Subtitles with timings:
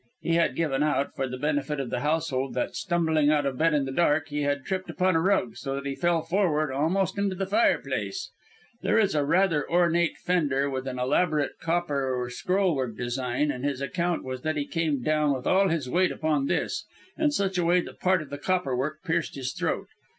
[0.23, 3.75] He had given out, for the benefit of the household, that, stumbling out of bed
[3.75, 7.19] in the dark, he had tripped upon a rug, so that he fell forward almost
[7.19, 8.31] into the fireplace.
[8.81, 14.23] There is a rather ornate fender, with an elaborate copper scrollwork design, and his account
[14.23, 16.83] was that he came down with all his weight upon this,
[17.15, 19.85] in such a way that part of the copperwork pierced his throat.